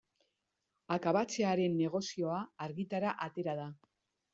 Akabatzearen 0.95 1.77
negozioa 1.85 2.43
argitara 2.69 3.17
atera 3.31 3.61
da. 3.65 3.75